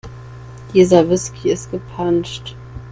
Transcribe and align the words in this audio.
Dieser 0.73 1.07
Whisky 1.07 1.51
ist 1.51 1.69
gepanscht. 1.69 2.55